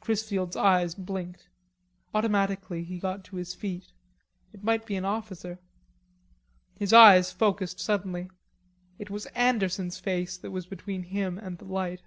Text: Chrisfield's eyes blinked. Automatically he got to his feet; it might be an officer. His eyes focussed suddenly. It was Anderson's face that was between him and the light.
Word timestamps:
Chrisfield's 0.00 0.56
eyes 0.56 0.94
blinked. 0.94 1.48
Automatically 2.12 2.84
he 2.84 2.98
got 2.98 3.24
to 3.24 3.36
his 3.36 3.54
feet; 3.54 3.92
it 4.52 4.62
might 4.62 4.84
be 4.84 4.94
an 4.94 5.06
officer. 5.06 5.58
His 6.78 6.92
eyes 6.92 7.32
focussed 7.32 7.80
suddenly. 7.80 8.28
It 8.98 9.08
was 9.08 9.24
Anderson's 9.34 9.98
face 9.98 10.36
that 10.36 10.50
was 10.50 10.66
between 10.66 11.04
him 11.04 11.38
and 11.38 11.56
the 11.56 11.64
light. 11.64 12.02